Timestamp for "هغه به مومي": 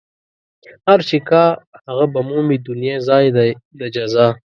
1.85-2.57